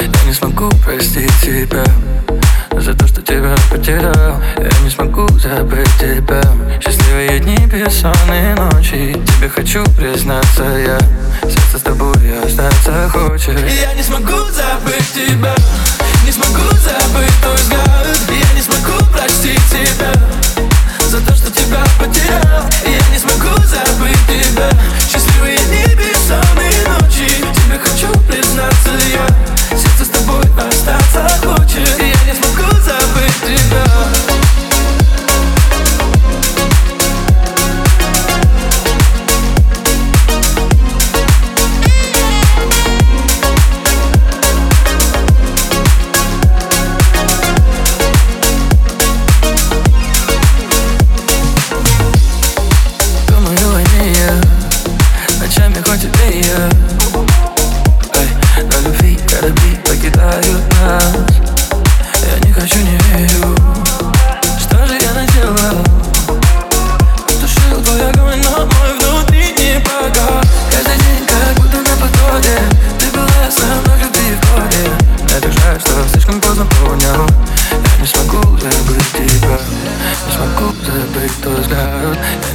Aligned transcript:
Я 0.00 0.06
не 0.26 0.32
смогу 0.32 0.70
простить 0.82 1.32
тебя 1.42 1.84
За 2.72 2.94
то, 2.94 3.06
что 3.06 3.20
тебя 3.20 3.54
потерял. 3.70 4.40
Я 4.56 4.82
не 4.82 4.88
смогу 4.90 5.28
забыть 5.38 5.90
тебя. 5.98 6.40
Счастливые 6.80 7.40
дни, 7.40 7.66
бессонные 7.66 8.54
ночи. 8.54 9.14
Тебе 9.36 9.48
хочу 9.48 9.84
признаться 9.96 10.62
я 10.62 10.98
Сердце 11.42 11.78
с 11.78 11.82
тобой 11.82 12.14
остаться 12.42 13.10
хочет. 13.10 13.58
Я 13.68 13.92
не 13.94 14.02
смогу 14.02 14.39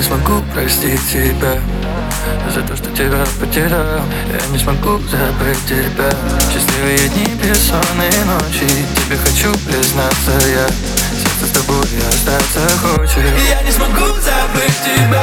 не 0.00 0.06
смогу 0.06 0.42
простить 0.54 1.00
тебя 1.12 1.60
За 2.54 2.62
то, 2.62 2.74
что 2.74 2.90
тебя 2.96 3.22
потерял. 3.38 4.00
Я 4.32 4.46
не 4.50 4.58
смогу 4.58 4.98
забыть 5.10 5.66
тебя. 5.66 6.10
Счастливые 6.50 7.08
дни, 7.10 7.26
бессонные 7.42 8.24
ночи. 8.24 8.66
Тебе 8.96 9.16
хочу 9.18 9.52
признаться 9.66 10.32
я 10.48 10.66
Сердце 11.12 11.46
с 11.46 11.50
тобой 11.50 11.84
остаться 12.08 12.60
хочет 12.78 13.24
Я 13.50 13.62
не 13.62 13.70
смогу 13.70 14.06
забыть 14.06 14.80
тебя 14.82 15.22